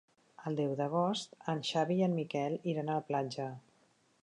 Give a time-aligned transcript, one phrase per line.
[0.51, 3.49] El deu d'agost en Xavi i en Miquel iran a la platja.